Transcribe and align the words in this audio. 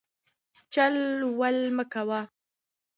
چل 0.73 0.95
ول 1.39 1.57
مه 1.75 1.83
کوئ. 1.93 2.23